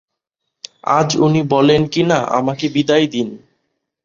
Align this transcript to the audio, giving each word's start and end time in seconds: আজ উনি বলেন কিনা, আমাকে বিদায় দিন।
আজ 0.89 1.09
উনি 1.17 1.41
বলেন 1.43 1.81
কিনা, 1.87 2.19
আমাকে 2.31 2.65
বিদায় 2.69 3.07
দিন। 3.07 3.27